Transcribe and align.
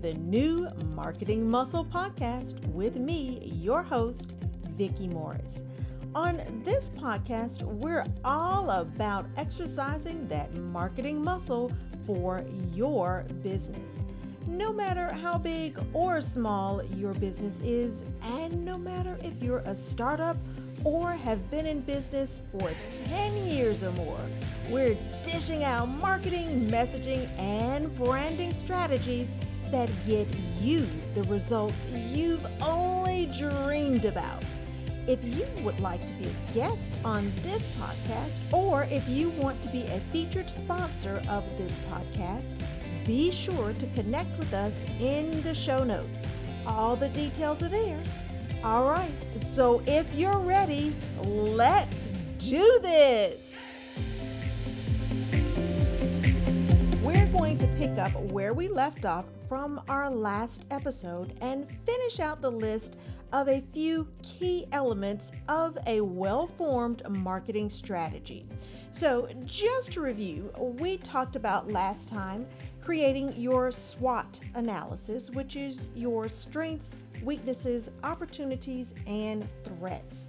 the 0.00 0.14
new 0.14 0.68
Marketing 0.94 1.48
Muscle 1.50 1.84
podcast 1.84 2.64
with 2.68 2.94
me, 2.94 3.50
your 3.56 3.82
host, 3.82 4.34
Vicki 4.76 5.08
Morris. 5.08 5.62
On 6.14 6.40
this 6.64 6.90
podcast, 6.90 7.62
we're 7.62 8.06
all 8.24 8.70
about 8.70 9.26
exercising 9.36 10.28
that 10.28 10.54
marketing 10.54 11.22
muscle 11.22 11.72
for 12.06 12.44
your 12.72 13.26
business. 13.42 14.02
No 14.46 14.72
matter 14.72 15.12
how 15.12 15.36
big 15.36 15.76
or 15.92 16.22
small 16.22 16.84
your 16.84 17.14
business 17.14 17.58
is, 17.60 18.04
and 18.22 18.64
no 18.64 18.78
matter 18.78 19.18
if 19.22 19.42
you're 19.42 19.62
a 19.66 19.74
startup 19.74 20.36
or 20.84 21.12
have 21.12 21.50
been 21.50 21.66
in 21.66 21.80
business 21.80 22.40
for 22.52 22.70
10 22.92 23.36
years 23.48 23.82
or 23.82 23.90
more, 23.92 24.20
we're 24.70 24.96
dishing 25.24 25.64
out 25.64 25.88
marketing, 25.88 26.68
messaging, 26.70 27.28
and 27.36 27.94
branding 27.96 28.54
strategies 28.54 29.26
that 29.70 29.90
get 30.06 30.26
you 30.60 30.86
the 31.14 31.22
results 31.24 31.86
you've 31.86 32.46
only 32.60 33.26
dreamed 33.38 34.04
about. 34.04 34.42
If 35.06 35.22
you 35.24 35.46
would 35.64 35.80
like 35.80 36.06
to 36.06 36.12
be 36.14 36.26
a 36.26 36.52
guest 36.52 36.92
on 37.04 37.32
this 37.42 37.66
podcast, 37.78 38.38
or 38.52 38.84
if 38.84 39.08
you 39.08 39.30
want 39.30 39.62
to 39.62 39.68
be 39.68 39.84
a 39.84 40.00
featured 40.12 40.50
sponsor 40.50 41.22
of 41.28 41.44
this 41.56 41.72
podcast, 41.90 42.54
be 43.06 43.30
sure 43.30 43.72
to 43.72 43.86
connect 43.94 44.38
with 44.38 44.52
us 44.52 44.74
in 45.00 45.42
the 45.42 45.54
show 45.54 45.82
notes. 45.82 46.22
All 46.66 46.94
the 46.94 47.08
details 47.08 47.62
are 47.62 47.68
there. 47.68 48.02
All 48.62 48.84
right, 48.84 49.10
so 49.40 49.82
if 49.86 50.06
you're 50.14 50.40
ready, 50.40 50.94
let's 51.24 52.08
do 52.38 52.78
this. 52.82 53.77
Pick 57.78 57.96
up 57.96 58.10
where 58.32 58.54
we 58.54 58.66
left 58.66 59.04
off 59.04 59.24
from 59.48 59.80
our 59.88 60.10
last 60.10 60.64
episode 60.72 61.38
and 61.40 61.64
finish 61.86 62.18
out 62.18 62.42
the 62.42 62.50
list 62.50 62.96
of 63.32 63.46
a 63.46 63.62
few 63.72 64.08
key 64.20 64.66
elements 64.72 65.30
of 65.46 65.78
a 65.86 66.00
well 66.00 66.48
formed 66.58 67.08
marketing 67.08 67.70
strategy. 67.70 68.44
So, 68.90 69.28
just 69.44 69.92
to 69.92 70.00
review, 70.00 70.50
we 70.58 70.96
talked 70.96 71.36
about 71.36 71.70
last 71.70 72.08
time 72.08 72.48
creating 72.82 73.32
your 73.36 73.70
SWOT 73.70 74.40
analysis, 74.56 75.30
which 75.30 75.54
is 75.54 75.86
your 75.94 76.28
strengths, 76.28 76.96
weaknesses, 77.22 77.90
opportunities, 78.02 78.92
and 79.06 79.48
threats. 79.62 80.26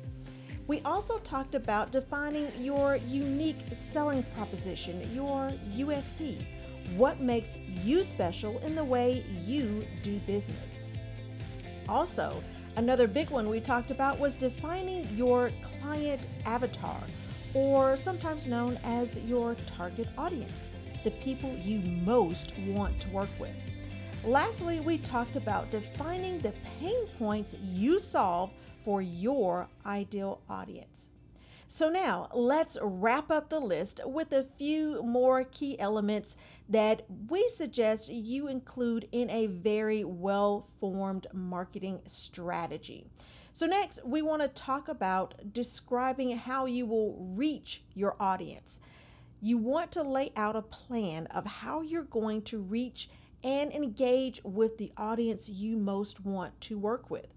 We 0.68 0.82
also 0.82 1.18
talked 1.18 1.56
about 1.56 1.92
defining 1.92 2.52
your 2.64 2.98
unique 3.08 3.74
selling 3.74 4.22
proposition, 4.36 5.12
your 5.16 5.52
USP 5.76 6.46
what 6.96 7.20
makes 7.20 7.58
you 7.84 8.04
special 8.04 8.60
in 8.60 8.76
the 8.76 8.84
way 8.84 9.26
you 9.46 9.86
do 10.04 10.20
business. 10.20 10.80
Also, 11.88 12.44
another 12.76 13.08
big 13.08 13.30
one 13.30 13.50
we 13.50 13.60
talked 13.60 13.92
about 13.92 14.20
was 14.20 14.36
defining 14.36 15.08
your 15.16 15.52
client 15.80 16.22
avatar, 16.46 17.02
or 17.54 17.98
sometimes 17.98 18.46
known 18.46 18.78
as 18.84 19.18
your 19.20 19.56
target 19.76 20.08
audience, 20.18 20.68
the 21.04 21.12
people 21.12 21.56
you 21.58 21.80
most 22.02 22.54
want 22.68 23.00
to 23.02 23.10
work 23.10 23.30
with. 23.40 23.56
Lastly, 24.24 24.82
we 24.82 24.98
talked 24.98 25.36
about 25.36 25.72
defining 25.72 26.40
the 26.40 26.54
pain 26.80 27.08
points 27.18 27.56
you 27.62 28.00
solve 28.00 28.52
for 28.84 29.02
your 29.02 29.68
ideal 29.86 30.42
audience. 30.50 31.10
So 31.72 31.88
now 31.88 32.30
let's 32.34 32.80
wrap 32.82 33.30
up 33.30 33.50
the 33.50 33.60
list 33.60 34.02
with 34.04 34.34
a 34.34 34.48
few 34.58 35.04
more 35.04 35.44
key 35.44 35.80
elements 35.80 36.36
that 36.68 37.06
we 37.30 37.48
suggest 37.50 38.10
you 38.10 38.48
include 38.48 39.08
in 39.12 39.30
a 39.30 39.46
very 39.46 40.04
well 40.04 40.68
formed 40.80 41.28
marketing 41.32 42.02
strategy. 42.08 43.06
So, 43.54 43.68
next, 43.68 44.04
we 44.04 44.24
want 44.24 44.42
to 44.42 44.48
talk 44.48 44.88
about 44.88 45.36
describing 45.54 46.36
how 46.36 46.66
you 46.66 46.88
will 46.88 47.16
reach 47.36 47.84
your 47.94 48.16
audience. 48.20 48.80
You 49.40 49.60
want 49.60 49.92
to 49.92 50.02
lay 50.02 50.32
out 50.36 50.56
a 50.56 50.64
plan 50.64 51.28
of 51.28 51.46
how 51.46 51.82
you're 51.82 52.02
going 52.02 52.42
to 52.44 52.58
reach 52.58 53.12
and 53.44 53.72
engage 53.72 54.42
with 54.44 54.80
the 54.80 54.92
audience 54.98 55.48
you 55.48 55.78
most 55.78 56.26
want 56.26 56.60
to 56.62 56.80
work 56.80 57.12
with. 57.12 57.28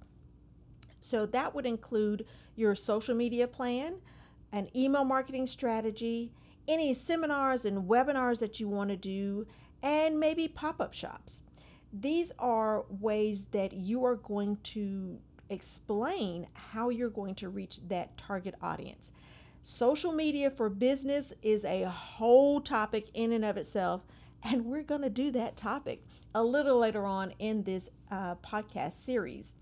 So, 1.02 1.26
that 1.26 1.54
would 1.54 1.66
include 1.66 2.24
your 2.56 2.74
social 2.74 3.14
media 3.14 3.46
plan, 3.46 3.96
an 4.52 4.68
email 4.76 5.04
marketing 5.04 5.46
strategy, 5.46 6.30
any 6.68 6.94
seminars 6.94 7.64
and 7.64 7.88
webinars 7.88 8.38
that 8.38 8.60
you 8.60 8.68
want 8.68 8.90
to 8.90 8.96
do, 8.96 9.46
and 9.82 10.20
maybe 10.20 10.46
pop 10.46 10.80
up 10.80 10.94
shops. 10.94 11.42
These 11.92 12.32
are 12.38 12.84
ways 12.88 13.46
that 13.52 13.72
you 13.72 14.04
are 14.04 14.16
going 14.16 14.58
to 14.64 15.18
explain 15.50 16.46
how 16.54 16.88
you're 16.88 17.10
going 17.10 17.34
to 17.36 17.48
reach 17.48 17.80
that 17.88 18.16
target 18.16 18.54
audience. 18.62 19.12
Social 19.62 20.12
media 20.12 20.50
for 20.50 20.68
business 20.68 21.32
is 21.42 21.64
a 21.64 21.84
whole 21.84 22.60
topic 22.60 23.08
in 23.14 23.32
and 23.32 23.44
of 23.44 23.56
itself, 23.56 24.02
and 24.42 24.64
we're 24.64 24.82
going 24.82 25.02
to 25.02 25.10
do 25.10 25.30
that 25.32 25.56
topic 25.56 26.04
a 26.34 26.42
little 26.42 26.78
later 26.78 27.04
on 27.04 27.32
in 27.38 27.62
this 27.62 27.90
uh, 28.10 28.34
podcast 28.36 28.94
series. 28.94 29.54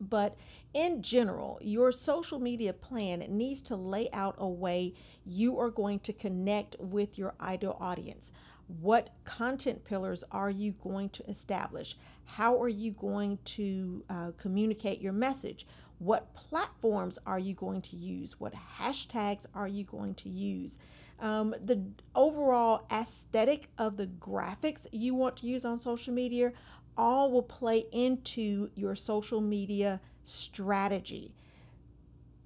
But 0.00 0.36
in 0.72 1.02
general, 1.02 1.58
your 1.60 1.90
social 1.90 2.38
media 2.38 2.72
plan 2.72 3.24
needs 3.28 3.60
to 3.62 3.76
lay 3.76 4.08
out 4.12 4.36
a 4.38 4.48
way 4.48 4.94
you 5.24 5.58
are 5.58 5.70
going 5.70 5.98
to 6.00 6.12
connect 6.12 6.76
with 6.78 7.18
your 7.18 7.34
ideal 7.40 7.76
audience. 7.80 8.32
What 8.80 9.10
content 9.24 9.84
pillars 9.84 10.22
are 10.30 10.50
you 10.50 10.72
going 10.82 11.08
to 11.10 11.28
establish? 11.28 11.96
How 12.24 12.60
are 12.62 12.68
you 12.68 12.92
going 12.92 13.38
to 13.56 14.04
uh, 14.08 14.30
communicate 14.36 15.00
your 15.00 15.12
message? 15.12 15.66
What 15.98 16.32
platforms 16.34 17.18
are 17.26 17.38
you 17.40 17.54
going 17.54 17.82
to 17.82 17.96
use? 17.96 18.38
What 18.38 18.54
hashtags 18.78 19.46
are 19.54 19.68
you 19.68 19.84
going 19.84 20.14
to 20.14 20.28
use? 20.28 20.78
Um, 21.18 21.54
the 21.64 21.82
overall 22.14 22.86
aesthetic 22.90 23.68
of 23.76 23.96
the 23.96 24.06
graphics 24.06 24.86
you 24.92 25.14
want 25.14 25.38
to 25.38 25.46
use 25.46 25.64
on 25.64 25.80
social 25.80 26.14
media 26.14 26.52
all 26.96 27.30
will 27.30 27.42
play 27.42 27.86
into 27.92 28.70
your 28.74 28.94
social 28.94 29.40
media 29.40 30.00
strategy. 30.24 31.34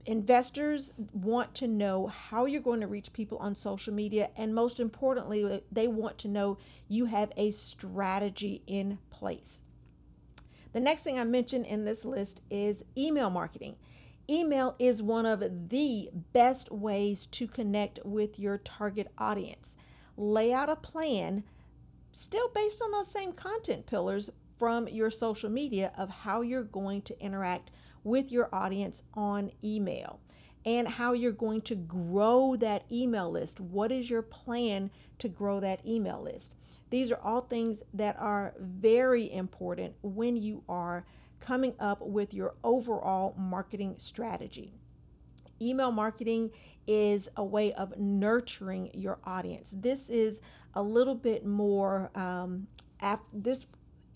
Investors 0.07 0.93
want 1.13 1.55
to 1.55 1.67
know 1.67 2.09
how 2.09 2.45
you're 2.45 2.61
going 2.61 2.83
to 2.83 2.87
reach 2.87 3.13
people 3.13 3.39
on 3.39 3.55
social 3.55 3.95
media, 3.95 4.31
and 4.37 4.55
most 4.55 4.79
importantly, 4.79 5.63
they 5.73 5.89
want 5.89 6.19
to 6.19 6.29
know 6.29 6.59
you 6.89 7.07
have 7.07 7.33
a 7.37 7.51
strategy 7.53 8.63
in 8.67 8.99
place. 9.09 9.61
The 10.73 10.81
next 10.81 11.03
thing 11.03 11.19
I 11.19 11.25
mentioned 11.25 11.67
in 11.67 11.85
this 11.85 12.05
list 12.05 12.43
is 12.51 12.85
email 12.99 13.31
marketing. 13.31 13.77
Email 14.29 14.75
is 14.79 15.03
one 15.03 15.25
of 15.25 15.69
the 15.69 16.11
best 16.33 16.71
ways 16.71 17.27
to 17.33 17.47
connect 17.47 18.01
with 18.05 18.39
your 18.39 18.59
target 18.59 19.09
audience. 19.17 19.77
Lay 20.17 20.53
out 20.53 20.69
a 20.69 20.77
plan, 20.77 21.45
still 22.13 22.49
based 22.55 22.83
on 22.83 22.91
those 22.91 23.09
same 23.09 23.33
content 23.33 23.87
pillars, 23.87 24.31
from 24.65 24.89
your 24.89 25.11
social 25.11 25.51
media 25.51 25.93
of 25.99 26.09
how 26.09 26.41
you're 26.41 26.63
going 26.63 27.03
to 27.03 27.21
interact 27.21 27.71
with 28.03 28.33
your 28.33 28.49
audience 28.51 29.03
on 29.13 29.51
email 29.63 30.21
and 30.65 30.89
how 30.89 31.13
you're 31.13 31.33
going 31.33 31.61
to 31.61 31.75
grow 31.75 32.57
that 32.57 32.83
email 32.91 33.31
list. 33.31 33.61
What 33.61 33.93
is 33.93 34.09
your 34.09 34.23
plan 34.23 34.91
to 35.19 35.29
grow 35.29 35.61
that 35.61 35.87
email 35.87 36.23
list? 36.23 36.55
These 36.89 37.13
are 37.13 37.21
all 37.23 37.43
things 37.43 37.83
that 37.93 38.17
are 38.19 38.55
very 38.59 39.31
important 39.31 39.97
when 40.01 40.35
you 40.35 40.63
are 40.67 41.05
coming 41.41 41.75
up 41.79 42.01
with 42.01 42.33
your 42.33 42.55
overall 42.65 43.35
marketing 43.37 43.97
strategy. 43.99 44.73
Email 45.61 45.93
marketing 45.93 46.53
is 46.87 47.29
a 47.37 47.45
way 47.45 47.75
of 47.75 47.99
nurturing 47.99 48.89
your 48.95 49.19
audience. 49.25 49.75
This 49.77 50.09
is 50.09 50.41
a 50.73 50.83
little 50.83 51.15
bit 51.15 51.45
more, 51.45 52.11
um, 52.15 52.67
ap- 53.03 53.27
this 53.31 53.67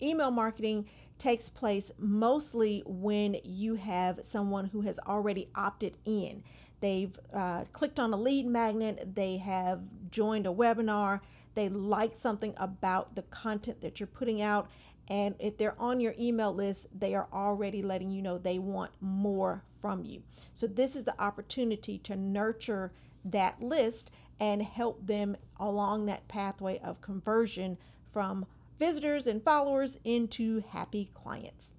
email 0.01 0.31
marketing 0.31 0.85
takes 1.17 1.49
place 1.49 1.91
mostly 1.97 2.81
when 2.85 3.37
you 3.43 3.75
have 3.75 4.21
someone 4.23 4.65
who 4.65 4.81
has 4.81 4.99
already 4.99 5.49
opted 5.55 5.97
in. 6.05 6.43
They've 6.79 7.17
uh, 7.33 7.65
clicked 7.73 7.99
on 7.99 8.13
a 8.13 8.17
lead 8.17 8.45
magnet, 8.45 9.15
they 9.15 9.37
have 9.37 9.81
joined 10.11 10.47
a 10.47 10.51
webinar, 10.51 11.19
they 11.55 11.67
like 11.67 12.15
something 12.15 12.53
about 12.57 13.15
the 13.15 13.23
content 13.23 13.81
that 13.81 13.99
you're 13.99 14.07
putting 14.07 14.41
out, 14.41 14.69
and 15.09 15.35
if 15.39 15.57
they're 15.57 15.79
on 15.79 15.99
your 15.99 16.13
email 16.19 16.53
list, 16.53 16.87
they 16.97 17.15
are 17.15 17.27
already 17.33 17.81
letting 17.81 18.11
you 18.11 18.21
know 18.21 18.37
they 18.37 18.59
want 18.59 18.91
more 19.01 19.63
from 19.81 20.05
you. 20.05 20.21
So, 20.53 20.67
this 20.67 20.95
is 20.95 21.03
the 21.03 21.19
opportunity 21.21 21.97
to 21.99 22.15
nurture 22.15 22.91
that 23.25 23.61
list 23.61 24.11
and 24.39 24.61
help 24.61 25.05
them 25.05 25.35
along 25.59 26.05
that 26.05 26.27
pathway 26.27 26.79
of 26.79 27.01
conversion 27.01 27.77
from 28.13 28.45
visitors 28.79 29.27
and 29.27 29.43
followers 29.43 29.99
into 30.03 30.63
happy 30.69 31.11
clients. 31.13 31.73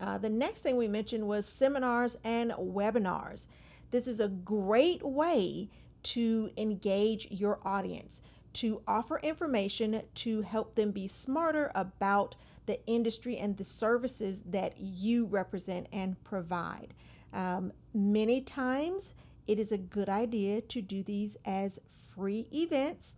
Uh, 0.00 0.16
the 0.18 0.30
next 0.30 0.60
thing 0.60 0.76
we 0.76 0.88
mentioned 0.88 1.26
was 1.26 1.46
seminars 1.46 2.16
and 2.24 2.52
webinars. 2.52 3.48
This 3.90 4.06
is 4.06 4.20
a 4.20 4.28
great 4.28 5.02
way 5.02 5.68
to 6.04 6.50
engage 6.56 7.28
your 7.30 7.58
audience. 7.64 8.20
to 8.54 8.80
offer 8.86 9.18
information 9.18 10.00
to 10.14 10.40
help 10.42 10.74
them 10.74 10.92
be 10.92 11.08
smarter 11.08 11.70
about 11.74 12.36
the 12.66 12.84
industry 12.86 13.36
and 13.36 13.56
the 13.56 13.64
services 13.64 14.40
that 14.46 14.78
you 14.78 15.26
represent 15.26 15.86
and 15.92 16.22
provide. 16.24 16.94
Um, 17.32 17.72
many 17.92 18.40
times, 18.40 19.12
it 19.46 19.58
is 19.58 19.72
a 19.72 19.78
good 19.78 20.08
idea 20.08 20.60
to 20.62 20.80
do 20.80 21.02
these 21.02 21.36
as 21.44 21.80
free 22.14 22.46
events 22.52 23.16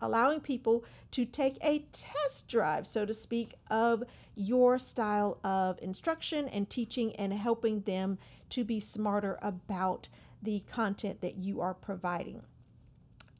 allowing 0.00 0.40
people 0.40 0.84
to 1.12 1.24
take 1.24 1.56
a 1.62 1.84
test 1.92 2.48
drive, 2.48 2.86
so 2.86 3.04
to 3.06 3.14
speak, 3.14 3.54
of 3.70 4.04
your 4.34 4.78
style 4.78 5.38
of 5.42 5.78
instruction 5.80 6.48
and 6.48 6.68
teaching 6.68 7.14
and 7.16 7.32
helping 7.32 7.80
them 7.82 8.18
to 8.50 8.64
be 8.64 8.80
smarter 8.80 9.38
about 9.42 10.08
the 10.42 10.60
content 10.70 11.20
that 11.20 11.36
you 11.36 11.60
are 11.60 11.74
providing. 11.74 12.42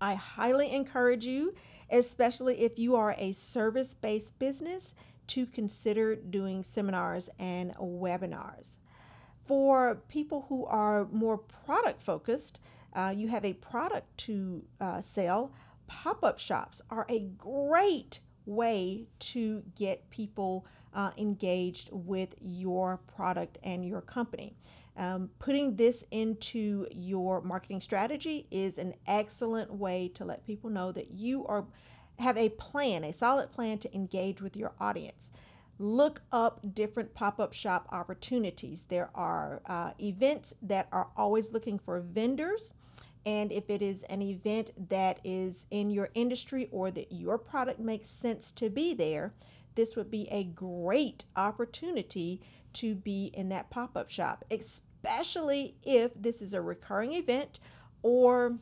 I 0.00 0.14
highly 0.14 0.72
encourage 0.72 1.24
you, 1.24 1.54
especially 1.90 2.60
if 2.60 2.78
you 2.78 2.96
are 2.96 3.14
a 3.18 3.32
service 3.32 3.94
based 3.94 4.38
business, 4.38 4.94
to 5.28 5.46
consider 5.46 6.16
doing 6.16 6.62
seminars 6.62 7.28
and 7.38 7.74
webinars. 7.76 8.76
For 9.44 9.96
people 10.08 10.46
who 10.48 10.64
are 10.66 11.06
more 11.12 11.38
product 11.38 12.02
focused, 12.02 12.60
uh, 12.94 13.14
you 13.16 13.28
have 13.28 13.44
a 13.44 13.52
product 13.54 14.16
to 14.18 14.64
uh, 14.80 15.00
sell 15.00 15.52
pop 15.86 16.24
up 16.24 16.38
shops 16.38 16.82
are 16.90 17.06
a 17.08 17.20
great 17.38 18.20
way 18.46 19.06
to 19.18 19.62
get 19.74 20.08
people 20.10 20.66
uh, 20.94 21.10
engaged 21.18 21.90
with 21.92 22.34
your 22.40 22.98
product 23.14 23.58
and 23.62 23.84
your 23.84 24.00
company. 24.00 24.56
Um, 24.96 25.28
putting 25.38 25.76
this 25.76 26.04
into 26.10 26.86
your 26.90 27.42
marketing 27.42 27.82
strategy 27.82 28.46
is 28.50 28.78
an 28.78 28.94
excellent 29.06 29.70
way 29.72 30.10
to 30.14 30.24
let 30.24 30.46
people 30.46 30.70
know 30.70 30.90
that 30.92 31.10
you 31.10 31.44
are 31.46 31.66
have 32.18 32.38
a 32.38 32.48
plan, 32.48 33.04
a 33.04 33.12
solid 33.12 33.52
plan 33.52 33.76
to 33.76 33.94
engage 33.94 34.40
with 34.40 34.56
your 34.56 34.72
audience. 34.80 35.30
Look 35.78 36.22
up 36.32 36.60
different 36.74 37.12
pop 37.12 37.38
up 37.38 37.52
shop 37.52 37.86
opportunities. 37.92 38.86
There 38.88 39.10
are 39.14 39.60
uh, 39.66 39.90
events 40.00 40.54
that 40.62 40.88
are 40.92 41.08
always 41.14 41.52
looking 41.52 41.78
for 41.78 42.00
vendors 42.00 42.72
and 43.26 43.50
if 43.50 43.68
it 43.68 43.82
is 43.82 44.04
an 44.04 44.22
event 44.22 44.70
that 44.88 45.18
is 45.24 45.66
in 45.72 45.90
your 45.90 46.08
industry 46.14 46.68
or 46.70 46.92
that 46.92 47.10
your 47.10 47.36
product 47.36 47.80
makes 47.80 48.08
sense 48.08 48.52
to 48.52 48.70
be 48.70 48.94
there, 48.94 49.34
this 49.74 49.96
would 49.96 50.10
be 50.10 50.28
a 50.30 50.44
great 50.44 51.24
opportunity 51.34 52.40
to 52.72 52.94
be 52.94 53.32
in 53.34 53.48
that 53.48 53.68
pop 53.68 53.96
up 53.96 54.08
shop, 54.08 54.44
especially 54.52 55.74
if 55.82 56.12
this 56.14 56.40
is 56.40 56.54
a 56.54 56.62
recurring 56.62 57.14
event 57.14 57.58
or 58.02 58.56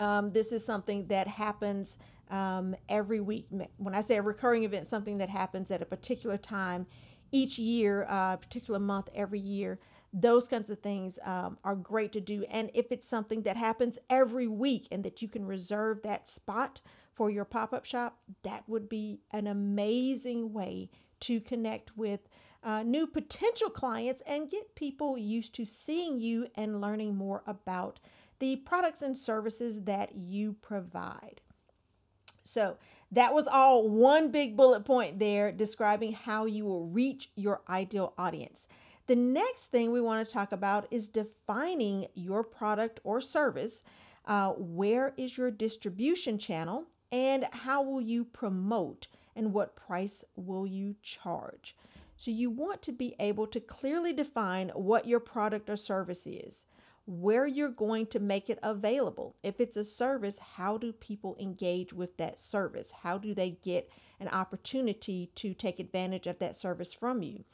um, 0.00 0.32
this 0.32 0.50
is 0.50 0.64
something 0.64 1.06
that 1.06 1.28
happens 1.28 1.98
um, 2.30 2.74
every 2.88 3.20
week. 3.20 3.46
When 3.76 3.94
I 3.94 4.02
say 4.02 4.16
a 4.16 4.22
recurring 4.22 4.64
event, 4.64 4.88
something 4.88 5.18
that 5.18 5.30
happens 5.30 5.70
at 5.70 5.82
a 5.82 5.86
particular 5.86 6.36
time 6.36 6.84
each 7.30 7.58
year, 7.58 8.02
a 8.02 8.12
uh, 8.12 8.36
particular 8.36 8.80
month 8.80 9.08
every 9.14 9.40
year 9.40 9.78
those 10.12 10.48
kinds 10.48 10.70
of 10.70 10.78
things 10.80 11.18
um, 11.22 11.58
are 11.64 11.76
great 11.76 12.12
to 12.12 12.20
do. 12.20 12.44
And 12.50 12.70
if 12.74 12.90
it's 12.90 13.08
something 13.08 13.42
that 13.42 13.56
happens 13.56 13.98
every 14.08 14.46
week 14.46 14.88
and 14.90 15.04
that 15.04 15.20
you 15.20 15.28
can 15.28 15.46
reserve 15.46 16.02
that 16.02 16.28
spot 16.28 16.80
for 17.14 17.30
your 17.30 17.44
pop 17.44 17.72
up 17.72 17.84
shop, 17.84 18.18
that 18.42 18.64
would 18.68 18.88
be 18.88 19.20
an 19.32 19.46
amazing 19.46 20.52
way 20.52 20.90
to 21.20 21.40
connect 21.40 21.96
with 21.96 22.20
uh, 22.62 22.82
new 22.82 23.06
potential 23.06 23.70
clients 23.70 24.22
and 24.26 24.50
get 24.50 24.74
people 24.74 25.18
used 25.18 25.54
to 25.54 25.64
seeing 25.64 26.18
you 26.18 26.48
and 26.54 26.80
learning 26.80 27.14
more 27.14 27.42
about 27.46 28.00
the 28.38 28.56
products 28.56 29.02
and 29.02 29.16
services 29.16 29.82
that 29.82 30.14
you 30.14 30.54
provide. 30.60 31.40
So, 32.44 32.78
that 33.12 33.32
was 33.32 33.46
all 33.46 33.88
one 33.88 34.30
big 34.30 34.56
bullet 34.56 34.84
point 34.84 35.18
there 35.18 35.50
describing 35.50 36.12
how 36.12 36.44
you 36.44 36.64
will 36.66 36.86
reach 36.86 37.30
your 37.36 37.62
ideal 37.68 38.12
audience. 38.18 38.68
The 39.08 39.16
next 39.16 39.70
thing 39.70 39.90
we 39.90 40.02
want 40.02 40.28
to 40.28 40.30
talk 40.30 40.52
about 40.52 40.86
is 40.90 41.08
defining 41.08 42.08
your 42.12 42.44
product 42.44 43.00
or 43.04 43.22
service. 43.22 43.82
Uh, 44.26 44.50
where 44.50 45.14
is 45.16 45.38
your 45.38 45.50
distribution 45.50 46.38
channel 46.38 46.84
and 47.10 47.46
how 47.52 47.80
will 47.80 48.02
you 48.02 48.22
promote 48.22 49.08
and 49.34 49.54
what 49.54 49.76
price 49.76 50.24
will 50.36 50.66
you 50.66 50.94
charge? 51.02 51.74
So, 52.16 52.30
you 52.30 52.50
want 52.50 52.82
to 52.82 52.92
be 52.92 53.14
able 53.18 53.46
to 53.46 53.60
clearly 53.60 54.12
define 54.12 54.68
what 54.74 55.06
your 55.06 55.20
product 55.20 55.70
or 55.70 55.76
service 55.76 56.26
is, 56.26 56.66
where 57.06 57.46
you're 57.46 57.70
going 57.70 58.08
to 58.08 58.18
make 58.18 58.50
it 58.50 58.58
available. 58.62 59.36
If 59.42 59.58
it's 59.58 59.78
a 59.78 59.84
service, 59.84 60.38
how 60.38 60.76
do 60.76 60.92
people 60.92 61.34
engage 61.40 61.94
with 61.94 62.14
that 62.18 62.38
service? 62.38 62.90
How 62.90 63.16
do 63.16 63.32
they 63.32 63.56
get 63.62 63.88
an 64.20 64.28
opportunity 64.28 65.30
to 65.36 65.54
take 65.54 65.80
advantage 65.80 66.26
of 66.26 66.38
that 66.40 66.56
service 66.56 66.92
from 66.92 67.22
you? 67.22 67.44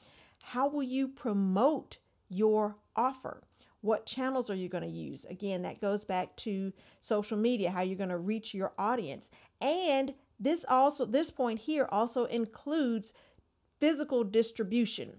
How 0.46 0.68
will 0.68 0.82
you 0.82 1.08
promote 1.08 1.96
your 2.28 2.76
offer? 2.94 3.42
What 3.80 4.04
channels 4.04 4.50
are 4.50 4.54
you 4.54 4.68
going 4.68 4.84
to 4.84 4.90
use? 4.90 5.24
Again, 5.24 5.62
that 5.62 5.80
goes 5.80 6.04
back 6.04 6.36
to 6.36 6.72
social 7.00 7.38
media, 7.38 7.70
how 7.70 7.80
you're 7.80 7.96
going 7.96 8.10
to 8.10 8.18
reach 8.18 8.52
your 8.52 8.72
audience. 8.78 9.30
And 9.62 10.14
this 10.38 10.64
also 10.68 11.06
this 11.06 11.30
point 11.30 11.60
here 11.60 11.88
also 11.90 12.26
includes 12.26 13.14
physical 13.80 14.22
distribution. 14.22 15.14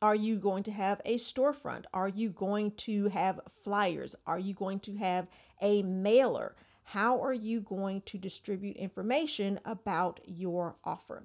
Are 0.00 0.14
you 0.14 0.36
going 0.36 0.62
to 0.62 0.72
have 0.72 1.00
a 1.04 1.18
storefront? 1.18 1.84
Are 1.92 2.08
you 2.08 2.30
going 2.30 2.70
to 2.86 3.08
have 3.08 3.40
flyers? 3.64 4.14
Are 4.26 4.38
you 4.38 4.54
going 4.54 4.78
to 4.80 4.94
have 4.96 5.26
a 5.60 5.82
mailer? 5.82 6.54
How 6.84 7.20
are 7.20 7.34
you 7.34 7.60
going 7.60 8.02
to 8.02 8.16
distribute 8.16 8.76
information 8.76 9.60
about 9.64 10.20
your 10.24 10.76
offer? 10.84 11.24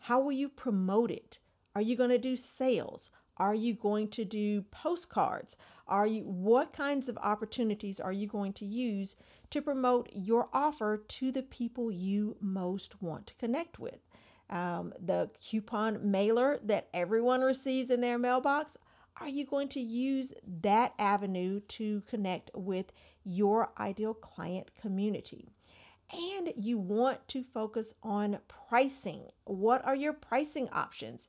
How 0.00 0.20
will 0.20 0.32
you 0.32 0.48
promote 0.48 1.10
it? 1.10 1.38
Are 1.74 1.82
you 1.82 1.96
going 1.96 2.10
to 2.10 2.18
do 2.18 2.36
sales? 2.36 3.10
Are 3.38 3.54
you 3.54 3.74
going 3.74 4.08
to 4.08 4.24
do 4.24 4.62
postcards? 4.62 5.56
Are 5.86 6.06
you 6.06 6.22
what 6.22 6.72
kinds 6.72 7.08
of 7.08 7.16
opportunities 7.18 8.00
are 8.00 8.12
you 8.12 8.26
going 8.26 8.52
to 8.54 8.66
use 8.66 9.14
to 9.50 9.62
promote 9.62 10.10
your 10.12 10.48
offer 10.52 11.04
to 11.06 11.30
the 11.30 11.42
people 11.42 11.90
you 11.90 12.36
most 12.40 13.00
want 13.00 13.28
to 13.28 13.34
connect 13.36 13.78
with? 13.78 14.00
Um, 14.50 14.92
the 14.98 15.30
coupon 15.40 16.10
mailer 16.10 16.58
that 16.64 16.88
everyone 16.92 17.42
receives 17.42 17.90
in 17.90 18.00
their 18.00 18.18
mailbox, 18.18 18.76
are 19.20 19.28
you 19.28 19.44
going 19.44 19.68
to 19.68 19.80
use 19.80 20.32
that 20.62 20.94
avenue 20.98 21.60
to 21.60 22.02
connect 22.08 22.50
with 22.54 22.92
your 23.24 23.70
ideal 23.78 24.14
client 24.14 24.70
community? 24.80 25.48
And 26.12 26.52
you 26.56 26.78
want 26.78 27.26
to 27.28 27.44
focus 27.44 27.94
on 28.02 28.38
pricing. 28.48 29.24
What 29.44 29.84
are 29.84 29.96
your 29.96 30.14
pricing 30.14 30.68
options? 30.72 31.28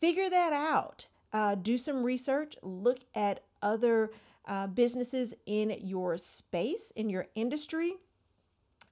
Figure 0.00 0.30
that 0.30 0.52
out. 0.52 1.06
Uh, 1.32 1.54
do 1.54 1.76
some 1.76 2.02
research, 2.02 2.56
look 2.62 3.00
at 3.14 3.40
other 3.62 4.10
uh, 4.46 4.66
businesses 4.66 5.34
in 5.46 5.76
your 5.80 6.16
space, 6.16 6.90
in 6.96 7.10
your 7.10 7.26
industry 7.34 7.94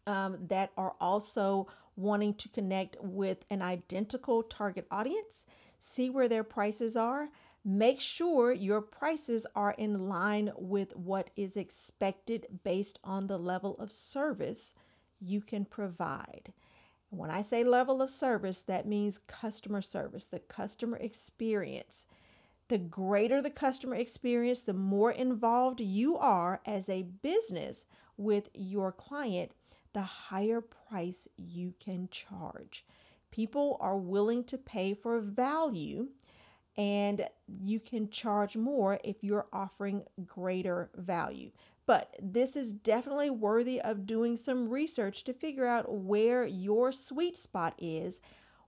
um, 0.06 0.36
that 0.48 0.70
are 0.76 0.94
also 1.00 1.66
wanting 1.96 2.34
to 2.34 2.48
connect 2.50 2.96
with 3.00 3.44
an 3.50 3.62
identical 3.62 4.42
target 4.42 4.86
audience. 4.90 5.44
See 5.78 6.10
where 6.10 6.28
their 6.28 6.44
prices 6.44 6.96
are. 6.96 7.28
Make 7.64 8.00
sure 8.00 8.52
your 8.52 8.80
prices 8.80 9.46
are 9.56 9.72
in 9.72 10.08
line 10.08 10.52
with 10.56 10.94
what 10.94 11.30
is 11.36 11.56
expected 11.56 12.46
based 12.62 12.98
on 13.02 13.26
the 13.26 13.38
level 13.38 13.76
of 13.78 13.90
service 13.90 14.74
you 15.20 15.40
can 15.40 15.64
provide. 15.64 16.52
When 17.10 17.30
I 17.30 17.42
say 17.42 17.64
level 17.64 18.02
of 18.02 18.10
service, 18.10 18.62
that 18.62 18.86
means 18.86 19.20
customer 19.26 19.80
service, 19.80 20.26
the 20.26 20.40
customer 20.40 20.96
experience. 20.96 22.06
The 22.68 22.78
greater 22.78 23.40
the 23.40 23.50
customer 23.50 23.94
experience, 23.94 24.62
the 24.62 24.72
more 24.72 25.12
involved 25.12 25.80
you 25.80 26.16
are 26.16 26.60
as 26.66 26.88
a 26.88 27.02
business 27.02 27.84
with 28.16 28.50
your 28.54 28.90
client, 28.90 29.52
the 29.92 30.02
higher 30.02 30.60
price 30.60 31.28
you 31.36 31.74
can 31.78 32.08
charge. 32.10 32.84
People 33.30 33.76
are 33.80 33.96
willing 33.96 34.42
to 34.44 34.58
pay 34.58 34.94
for 34.94 35.20
value, 35.20 36.08
and 36.76 37.28
you 37.46 37.78
can 37.78 38.10
charge 38.10 38.56
more 38.56 38.98
if 39.04 39.22
you're 39.22 39.46
offering 39.52 40.02
greater 40.26 40.90
value. 40.96 41.50
But 41.86 42.16
this 42.20 42.56
is 42.56 42.72
definitely 42.72 43.30
worthy 43.30 43.80
of 43.80 44.06
doing 44.06 44.36
some 44.36 44.68
research 44.68 45.22
to 45.24 45.32
figure 45.32 45.66
out 45.66 45.92
where 45.92 46.44
your 46.44 46.90
sweet 46.90 47.38
spot 47.38 47.74
is, 47.78 48.20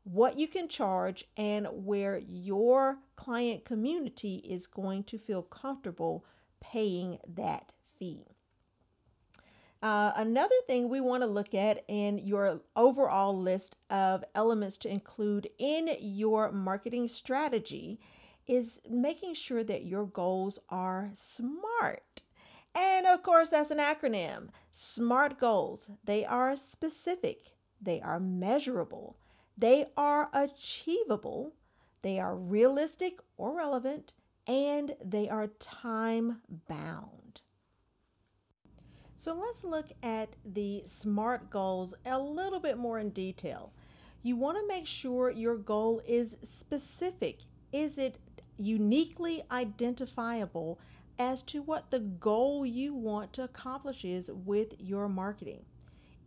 what 0.04 0.38
you 0.38 0.46
can 0.46 0.68
charge, 0.68 1.24
and 1.36 1.66
where 1.72 2.18
your 2.18 2.98
client 3.16 3.64
community 3.64 4.36
is 4.36 4.68
going 4.68 5.02
to 5.04 5.18
feel 5.18 5.42
comfortable 5.42 6.24
paying 6.60 7.18
that 7.34 7.72
fee. 7.98 8.24
Uh, 9.82 10.12
another 10.16 10.54
thing 10.66 10.88
we 10.88 11.00
want 11.00 11.22
to 11.22 11.28
look 11.28 11.54
at 11.54 11.84
in 11.88 12.18
your 12.18 12.60
overall 12.74 13.36
list 13.36 13.76
of 13.90 14.24
elements 14.34 14.76
to 14.76 14.88
include 14.88 15.48
in 15.58 15.96
your 16.00 16.50
marketing 16.50 17.06
strategy 17.06 18.00
is 18.46 18.80
making 18.88 19.34
sure 19.34 19.62
that 19.62 19.84
your 19.84 20.06
goals 20.06 20.58
are 20.68 21.10
smart 21.14 22.22
And 22.78 23.06
of 23.06 23.24
course, 23.24 23.48
that's 23.48 23.72
an 23.72 23.78
acronym. 23.78 24.50
SMART 24.72 25.40
goals. 25.40 25.90
They 26.04 26.24
are 26.24 26.54
specific, 26.54 27.56
they 27.82 28.00
are 28.00 28.20
measurable, 28.20 29.16
they 29.56 29.86
are 29.96 30.30
achievable, 30.32 31.54
they 32.02 32.20
are 32.20 32.36
realistic 32.36 33.18
or 33.36 33.56
relevant, 33.56 34.12
and 34.46 34.94
they 35.04 35.28
are 35.28 35.48
time 35.58 36.40
bound. 36.68 37.40
So 39.16 39.34
let's 39.34 39.64
look 39.64 39.86
at 40.04 40.36
the 40.44 40.84
SMART 40.86 41.50
goals 41.50 41.94
a 42.06 42.20
little 42.20 42.60
bit 42.60 42.78
more 42.78 43.00
in 43.00 43.10
detail. 43.10 43.72
You 44.22 44.36
want 44.36 44.56
to 44.56 44.68
make 44.68 44.86
sure 44.86 45.32
your 45.32 45.56
goal 45.56 46.00
is 46.06 46.36
specific. 46.44 47.40
Is 47.72 47.98
it 47.98 48.18
uniquely 48.56 49.42
identifiable 49.50 50.78
as 51.18 51.42
to 51.42 51.62
what 51.62 51.90
the 51.90 52.00
goal 52.00 52.64
you 52.64 52.94
want 52.94 53.32
to 53.34 53.44
accomplish 53.44 54.04
is 54.04 54.30
with 54.30 54.74
your 54.78 55.08
marketing? 55.08 55.64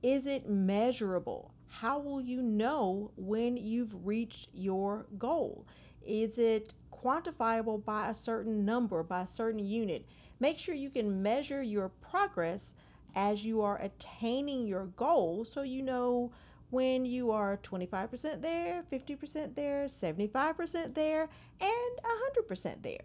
Is 0.04 0.26
it 0.26 0.50
measurable? 0.50 1.54
How 1.68 2.00
will 2.00 2.22
you 2.22 2.42
know 2.42 3.12
when 3.16 3.56
you've 3.56 4.06
reached 4.06 4.50
your 4.54 5.06
goal? 5.18 5.66
Is 6.06 6.38
it 6.38 6.74
quantifiable 6.92 7.84
by 7.84 8.10
a 8.10 8.16
certain 8.16 8.66
number, 8.66 9.04
by 9.04 9.22
a 9.22 9.28
certain 9.28 9.66
unit? 9.66 10.06
Make 10.40 10.58
sure 10.58 10.76
you 10.76 10.90
can 10.90 11.22
measure 11.22 11.62
your 11.62 11.90
progress 11.90 12.74
as 13.16 13.44
you 13.44 13.62
are 13.62 13.82
attaining 13.82 14.68
your 14.68 14.88
goal 14.88 15.46
so 15.46 15.62
you 15.62 15.82
know 15.82 16.32
when 16.72 17.06
you 17.06 17.32
are 17.32 17.58
25% 17.58 18.42
there, 18.42 18.84
50% 18.92 19.56
there, 19.56 19.86
75% 19.86 20.96
there, 20.96 21.30
and 21.60 22.50
100% 22.50 22.82
there. 22.82 23.02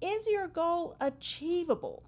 Is 0.00 0.26
your 0.26 0.46
goal 0.48 0.96
achievable? 1.00 2.04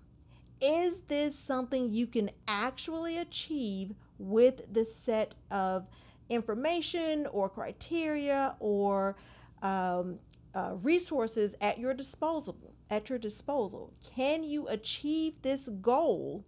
Is 0.61 1.01
this 1.09 1.37
something 1.39 1.91
you 1.91 2.07
can 2.07 2.31
actually 2.47 3.19
achieve 3.19 3.95
with 4.19 4.73
the 4.73 4.85
set 4.85 5.35
of 5.51 5.87
information 6.29 7.27
or 7.33 7.49
criteria 7.49 8.55
or 8.61 9.17
um, 9.63 10.19
uh, 10.55 10.75
resources 10.83 11.55
at 11.61 11.79
your 11.79 11.95
disposal? 11.95 12.57
At 12.91 13.09
your 13.09 13.19
disposal, 13.19 13.93
can 14.15 14.43
you 14.43 14.67
achieve 14.69 15.43
this 15.43 15.69
goal 15.81 16.45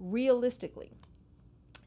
realistically? 0.00 0.92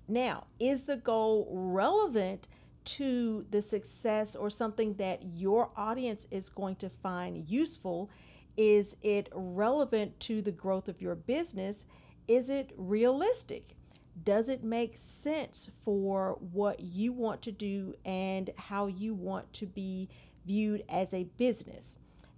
Now, 0.07 0.45
is 0.59 0.83
the 0.83 0.97
goal 0.97 1.47
relevant 1.51 2.47
to 2.85 3.45
the 3.49 3.63
success 3.63 4.35
or 4.35 4.51
something 4.51 4.93
that 4.95 5.23
your 5.33 5.69
audience 5.75 6.27
is 6.29 6.49
going 6.49 6.75
to 6.77 6.89
find 6.89 7.49
useful? 7.49 8.11
Is 8.57 8.95
it 9.01 9.29
relevant 9.33 10.19
to 10.21 10.41
the 10.41 10.51
growth 10.51 10.87
of 10.87 11.01
your 11.01 11.15
business? 11.15 11.85
Is 12.27 12.49
it 12.49 12.71
realistic? 12.77 13.75
Does 14.23 14.47
it 14.47 14.63
make 14.63 14.97
sense 14.97 15.69
for 15.83 16.37
what 16.53 16.79
you 16.79 17.11
want 17.11 17.41
to 17.43 17.51
do 17.51 17.95
and 18.05 18.49
how 18.55 18.87
you 18.87 19.13
want 19.13 19.51
to 19.53 19.65
be 19.65 20.09
viewed 20.45 20.83
as 20.87 21.13
a 21.13 21.25
business? 21.37 21.97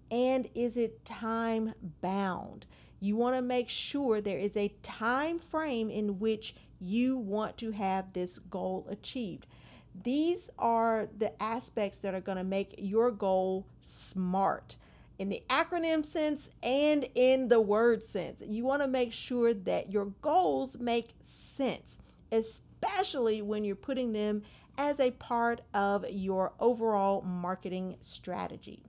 And 0.09 0.49
is 0.55 0.75
it 0.75 1.05
time 1.05 1.73
bound? 2.01 2.65
You 2.99 3.15
want 3.15 3.35
to 3.35 3.41
make 3.41 3.69
sure 3.69 4.21
there 4.21 4.39
is 4.39 4.57
a 4.57 4.73
time 4.81 5.37
frame 5.37 5.91
in 5.91 6.19
which 6.19 6.55
you 6.79 7.17
want 7.17 7.57
to 7.57 7.71
have 7.71 8.13
this 8.13 8.39
goal 8.39 8.87
achieved. 8.89 9.45
These 10.03 10.49
are 10.57 11.07
the 11.17 11.41
aspects 11.41 11.99
that 11.99 12.13
are 12.13 12.21
going 12.21 12.37
to 12.37 12.43
make 12.43 12.75
your 12.77 13.11
goal 13.11 13.67
smart 13.81 14.77
in 15.19 15.29
the 15.29 15.43
acronym 15.49 16.05
sense 16.05 16.49
and 16.61 17.07
in 17.15 17.47
the 17.47 17.59
word 17.59 18.03
sense. 18.03 18.41
You 18.45 18.63
want 18.63 18.81
to 18.81 18.87
make 18.87 19.13
sure 19.13 19.53
that 19.53 19.91
your 19.91 20.05
goals 20.21 20.77
make 20.77 21.15
sense, 21.23 21.97
especially 22.31 23.41
when 23.41 23.63
you're 23.63 23.75
putting 23.75 24.13
them 24.13 24.43
as 24.77 24.99
a 24.99 25.11
part 25.11 25.61
of 25.73 26.05
your 26.09 26.53
overall 26.59 27.21
marketing 27.21 27.97
strategy. 28.01 28.83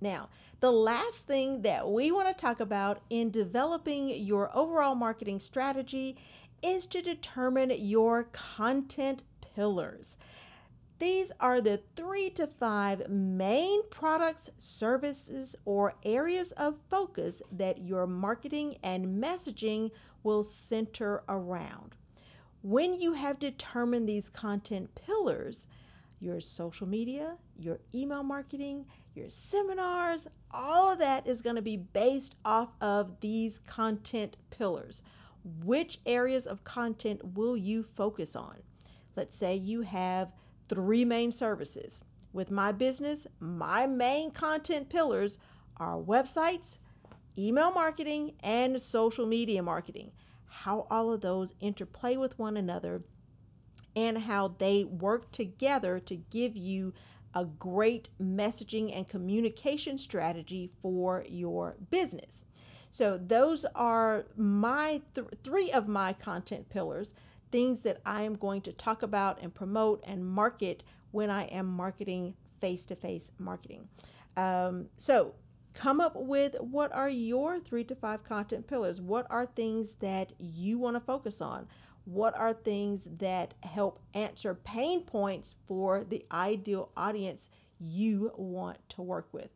Now, 0.00 0.28
the 0.60 0.72
last 0.72 1.26
thing 1.26 1.62
that 1.62 1.90
we 1.90 2.12
want 2.12 2.28
to 2.28 2.34
talk 2.34 2.60
about 2.60 3.00
in 3.08 3.30
developing 3.30 4.10
your 4.10 4.54
overall 4.54 4.94
marketing 4.94 5.40
strategy 5.40 6.16
is 6.62 6.86
to 6.88 7.00
determine 7.00 7.72
your 7.76 8.24
content 8.32 9.22
pillars. 9.54 10.16
These 11.00 11.32
are 11.40 11.62
the 11.62 11.80
three 11.96 12.28
to 12.30 12.46
five 12.46 13.08
main 13.08 13.88
products, 13.88 14.50
services, 14.58 15.56
or 15.64 15.94
areas 16.04 16.52
of 16.52 16.76
focus 16.90 17.42
that 17.50 17.78
your 17.78 18.06
marketing 18.06 18.76
and 18.82 19.22
messaging 19.22 19.90
will 20.22 20.44
center 20.44 21.24
around. 21.26 21.96
When 22.62 23.00
you 23.00 23.14
have 23.14 23.38
determined 23.38 24.06
these 24.06 24.28
content 24.28 24.94
pillars, 24.94 25.66
your 26.20 26.38
social 26.42 26.86
media, 26.86 27.38
your 27.58 27.80
email 27.94 28.22
marketing, 28.22 28.84
your 29.14 29.30
seminars, 29.30 30.26
all 30.50 30.92
of 30.92 30.98
that 30.98 31.26
is 31.26 31.40
going 31.40 31.56
to 31.56 31.62
be 31.62 31.78
based 31.78 32.36
off 32.44 32.74
of 32.82 33.20
these 33.20 33.58
content 33.58 34.36
pillars 34.50 35.02
which 35.64 36.00
areas 36.04 36.46
of 36.46 36.64
content 36.64 37.34
will 37.34 37.56
you 37.56 37.82
focus 37.82 38.36
on? 38.36 38.58
Let's 39.16 39.36
say 39.36 39.56
you 39.56 39.80
have 39.82 40.32
three 40.70 41.04
main 41.04 41.32
services. 41.32 42.04
With 42.32 42.50
my 42.50 42.70
business, 42.70 43.26
my 43.40 43.88
main 43.88 44.30
content 44.30 44.88
pillars 44.88 45.36
are 45.76 45.98
websites, 45.98 46.78
email 47.36 47.72
marketing, 47.72 48.34
and 48.40 48.80
social 48.80 49.26
media 49.26 49.64
marketing. 49.64 50.12
How 50.46 50.86
all 50.88 51.12
of 51.12 51.22
those 51.22 51.54
interplay 51.58 52.16
with 52.16 52.38
one 52.38 52.56
another 52.56 53.02
and 53.96 54.16
how 54.16 54.54
they 54.58 54.84
work 54.84 55.32
together 55.32 55.98
to 55.98 56.14
give 56.14 56.56
you 56.56 56.94
a 57.34 57.44
great 57.44 58.08
messaging 58.22 58.96
and 58.96 59.08
communication 59.08 59.98
strategy 59.98 60.70
for 60.80 61.24
your 61.28 61.76
business. 61.90 62.44
So 62.92 63.20
those 63.24 63.64
are 63.74 64.26
my 64.36 65.02
th- 65.14 65.26
three 65.42 65.72
of 65.72 65.88
my 65.88 66.12
content 66.12 66.68
pillars, 66.70 67.14
things 67.50 67.82
that 67.82 68.00
I 68.04 68.22
am 68.22 68.34
going 68.34 68.62
to 68.62 68.72
talk 68.72 69.02
about 69.02 69.40
and 69.42 69.54
promote 69.54 70.02
and 70.06 70.24
market 70.24 70.82
when 71.10 71.30
I 71.30 71.44
am 71.44 71.66
marketing 71.66 72.34
face-to-face 72.60 73.32
marketing. 73.38 73.88
Um, 74.36 74.86
so 74.96 75.34
come 75.72 76.00
up 76.00 76.14
with 76.16 76.56
what 76.60 76.92
are 76.92 77.08
your 77.08 77.58
three 77.58 77.84
to 77.84 77.94
five 77.94 78.24
content 78.24 78.66
pillars? 78.66 79.00
What 79.00 79.26
are 79.30 79.46
things 79.46 79.94
that 80.00 80.32
you 80.38 80.78
want 80.78 80.96
to 80.96 81.00
focus 81.00 81.40
on? 81.40 81.66
What 82.04 82.36
are 82.36 82.54
things 82.54 83.06
that 83.18 83.54
help 83.62 84.00
answer 84.14 84.54
pain 84.54 85.02
points 85.02 85.54
for 85.66 86.04
the 86.04 86.24
ideal 86.32 86.90
audience 86.96 87.50
you 87.78 88.32
want 88.36 88.78
to 88.90 89.02
work 89.02 89.28
with? 89.32 89.50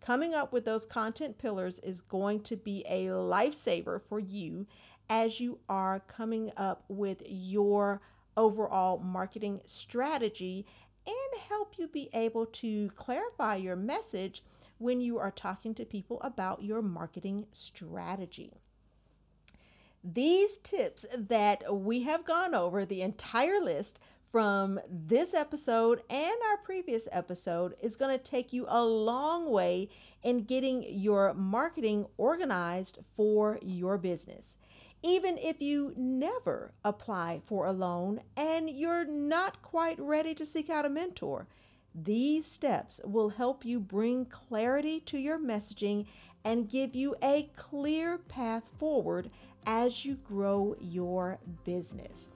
Coming 0.00 0.34
up 0.34 0.52
with 0.52 0.64
those 0.64 0.86
content 0.86 1.38
pillars 1.38 1.78
is 1.80 2.00
going 2.00 2.40
to 2.44 2.56
be 2.56 2.84
a 2.88 3.06
lifesaver 3.06 4.00
for 4.08 4.18
you 4.18 4.66
as 5.10 5.40
you 5.40 5.58
are 5.68 6.00
coming 6.06 6.52
up 6.56 6.84
with 6.88 7.22
your 7.26 8.00
overall 8.36 8.98
marketing 9.00 9.60
strategy 9.66 10.64
and 11.06 11.42
help 11.48 11.74
you 11.76 11.88
be 11.88 12.08
able 12.14 12.46
to 12.46 12.88
clarify 12.94 13.56
your 13.56 13.74
message 13.74 14.44
when 14.78 15.00
you 15.00 15.18
are 15.18 15.32
talking 15.32 15.74
to 15.74 15.84
people 15.84 16.20
about 16.22 16.62
your 16.62 16.80
marketing 16.80 17.44
strategy. 17.52 18.52
These 20.02 20.58
tips 20.58 21.04
that 21.12 21.74
we 21.74 22.04
have 22.04 22.24
gone 22.24 22.54
over, 22.54 22.86
the 22.86 23.02
entire 23.02 23.60
list, 23.60 24.00
from 24.30 24.78
this 24.88 25.34
episode 25.34 26.02
and 26.08 26.36
our 26.50 26.56
previous 26.58 27.08
episode 27.10 27.74
is 27.82 27.96
going 27.96 28.16
to 28.16 28.24
take 28.24 28.52
you 28.52 28.64
a 28.68 28.84
long 28.84 29.50
way 29.50 29.88
in 30.22 30.44
getting 30.44 30.84
your 30.88 31.34
marketing 31.34 32.06
organized 32.16 32.98
for 33.16 33.58
your 33.60 33.98
business. 33.98 34.56
Even 35.02 35.38
if 35.38 35.62
you 35.62 35.94
never 35.96 36.72
apply 36.84 37.40
for 37.46 37.66
a 37.66 37.72
loan 37.72 38.20
and 38.36 38.68
you're 38.68 39.06
not 39.06 39.62
quite 39.62 39.98
ready 39.98 40.34
to 40.34 40.44
seek 40.44 40.68
out 40.68 40.84
a 40.84 40.90
mentor, 40.90 41.46
these 41.94 42.46
steps 42.46 43.00
will 43.04 43.30
help 43.30 43.64
you 43.64 43.80
bring 43.80 44.26
clarity 44.26 45.00
to 45.00 45.18
your 45.18 45.38
messaging 45.38 46.06
and 46.44 46.68
give 46.68 46.94
you 46.94 47.16
a 47.22 47.50
clear 47.56 48.18
path 48.18 48.64
forward 48.78 49.30
as 49.66 50.04
you 50.04 50.14
grow 50.16 50.76
your 50.80 51.38
business. 51.64 52.30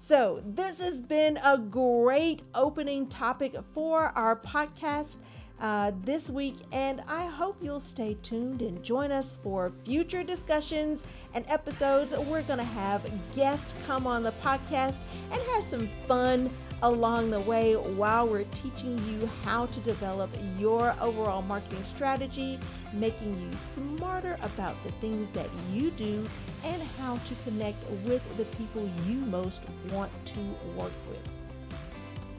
So, 0.00 0.42
this 0.46 0.78
has 0.78 1.00
been 1.00 1.38
a 1.42 1.58
great 1.58 2.42
opening 2.54 3.08
topic 3.08 3.56
for 3.74 4.12
our 4.16 4.36
podcast 4.36 5.16
uh, 5.60 5.92
this 6.04 6.30
week, 6.30 6.56
and 6.72 7.02
I 7.08 7.26
hope 7.26 7.56
you'll 7.60 7.80
stay 7.80 8.16
tuned 8.22 8.62
and 8.62 8.82
join 8.82 9.10
us 9.10 9.36
for 9.42 9.72
future 9.84 10.22
discussions 10.22 11.04
and 11.34 11.44
episodes. 11.48 12.12
We're 12.12 12.42
going 12.42 12.58
to 12.58 12.64
have 12.64 13.10
guests 13.34 13.72
come 13.86 14.06
on 14.06 14.22
the 14.22 14.32
podcast 14.32 14.98
and 15.30 15.42
have 15.42 15.64
some 15.64 15.88
fun 16.06 16.50
along 16.82 17.30
the 17.30 17.40
way 17.40 17.74
while 17.74 18.28
we're 18.28 18.44
teaching 18.44 18.96
you 19.08 19.28
how 19.42 19.66
to 19.66 19.80
develop 19.80 20.30
your 20.58 20.94
overall 21.00 21.42
marketing 21.42 21.82
strategy, 21.84 22.58
making 22.92 23.40
you 23.42 23.56
smarter 23.58 24.38
about 24.42 24.76
the 24.84 24.92
things 25.00 25.30
that 25.32 25.48
you 25.72 25.90
do, 25.90 26.28
and 26.64 26.80
how 26.98 27.16
to 27.16 27.34
connect 27.44 27.82
with 28.04 28.22
the 28.36 28.44
people 28.56 28.88
you 29.06 29.16
most 29.16 29.60
want 29.90 30.12
to 30.26 30.40
work 30.76 30.92
with. 31.08 31.28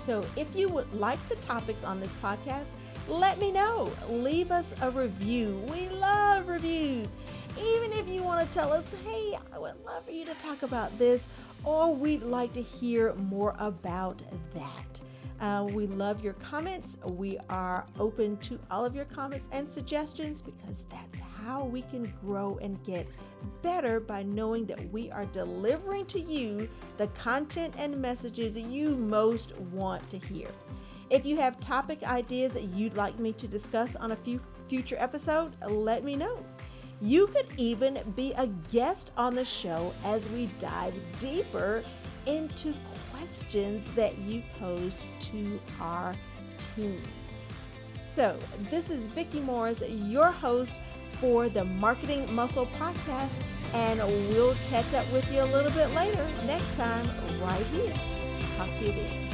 So, 0.02 0.26
if 0.38 0.48
you 0.56 0.70
would 0.70 0.92
like 0.94 1.20
the 1.28 1.36
topics 1.36 1.84
on 1.84 2.00
this 2.00 2.12
podcast, 2.24 2.70
let 3.08 3.40
me 3.40 3.52
know. 3.52 3.92
Leave 4.10 4.52
us 4.52 4.74
a 4.82 4.92
review. 4.92 5.64
We 5.72 5.90
love 5.90 6.48
reviews. 6.48 7.16
Even 7.58 7.92
if 7.94 8.08
you 8.08 8.24
want 8.24 8.48
to 8.48 8.54
tell 8.54 8.72
us, 8.72 8.86
hey, 9.06 9.38
I 9.54 9.60
would 9.60 9.76
love 9.86 10.06
for 10.06 10.12
you 10.12 10.26
to 10.26 10.34
talk 10.36 10.64
about 10.64 10.98
this, 10.98 11.28
or 11.64 11.94
we'd 11.94 12.24
like 12.24 12.54
to 12.54 12.62
hear 12.62 13.14
more 13.16 13.56
about 13.60 14.22
that. 14.54 15.02
Uh, 15.42 15.66
we 15.72 15.88
love 15.88 16.24
your 16.24 16.34
comments. 16.34 16.98
We 17.06 17.38
are 17.50 17.86
open 17.98 18.38
to 18.38 18.60
all 18.70 18.86
of 18.86 18.94
your 18.96 19.06
comments 19.06 19.48
and 19.52 19.70
suggestions 19.70 20.42
because 20.42 20.84
that's 20.90 21.20
how 21.20 21.64
we 21.64 21.82
can 21.84 22.14
grow 22.22 22.60
and 22.62 22.82
get 22.84 23.08
better 23.62 24.00
by 24.00 24.24
knowing 24.24 24.66
that 24.66 24.92
we 24.92 25.10
are 25.12 25.26
delivering 25.26 26.06
to 26.08 26.20
you 26.20 26.70
the 26.98 27.08
content 27.08 27.74
and 27.78 27.96
messages 28.02 28.58
you 28.58 28.96
most 28.96 29.56
want 29.58 30.08
to 30.10 30.18
hear. 30.18 30.50
If 31.10 31.26
you 31.26 31.38
have 31.38 31.60
topic 31.60 32.04
ideas 32.04 32.54
that 32.54 32.66
you'd 32.66 32.96
like 32.96 33.18
me 33.18 33.34
to 33.34 33.48
discuss 33.48 33.96
on 33.96 34.12
a 34.12 34.16
few 34.16 34.40
future 34.68 34.96
episode, 35.00 35.56
let 35.68 36.04
me 36.04 36.16
know. 36.16 36.38
You 37.02 37.28
could 37.28 37.48
even 37.58 38.00
be 38.16 38.34
a 38.34 38.48
guest 38.72 39.12
on 39.18 39.34
the 39.34 39.46
show 39.46 39.94
as 40.06 40.28
we 40.30 40.48
dive 40.60 40.94
deeper 41.20 41.84
into 42.28 42.76
questions 43.12 43.88
that 43.96 44.18
you 44.20 44.44
pose 44.60 45.02
to 45.32 45.60
our 45.82 46.14
team. 46.76 47.02
So, 48.06 48.38
this 48.70 48.90
is 48.90 49.08
Vicki 49.08 49.40
Morris, 49.40 49.82
your 49.88 50.32
host 50.32 50.76
for 51.20 51.50
the 51.50 51.66
Marketing 51.66 52.32
Muscle 52.34 52.68
Podcast, 52.68 53.34
and 53.74 54.00
we'll 54.30 54.56
catch 54.70 54.94
up 54.94 55.12
with 55.12 55.32
you 55.32 55.42
a 55.42 55.46
little 55.46 55.72
bit 55.72 55.92
later 55.96 56.28
next 56.46 56.72
time 56.76 57.08
right 57.42 57.66
here. 57.68 57.94
Talk 58.58 58.68
to 58.68 58.86
you 58.86 58.92
then. 58.92 59.29